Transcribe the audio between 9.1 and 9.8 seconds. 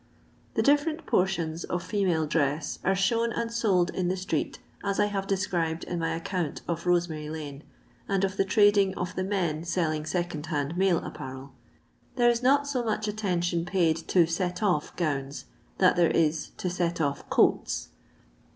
the men